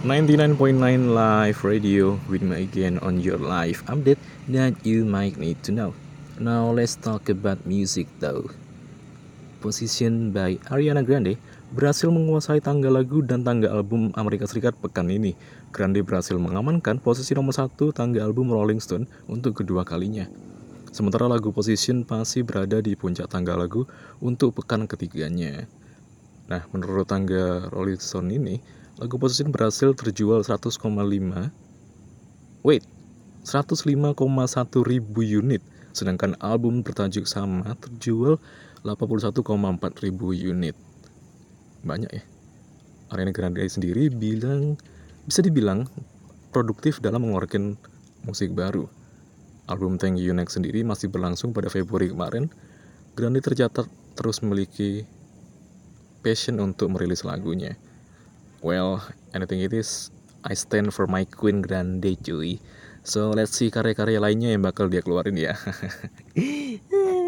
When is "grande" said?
11.04-11.36, 15.68-16.00, 43.32-43.64, 53.16-53.40, 61.64-62.16